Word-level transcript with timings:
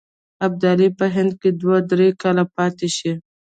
ابدالي 0.45 0.87
په 0.99 1.05
هند 1.15 1.31
کې 1.41 1.49
دوه 1.61 1.77
درې 1.91 2.07
کاله 2.21 2.43
پاته 2.55 2.87
شي. 2.97 3.13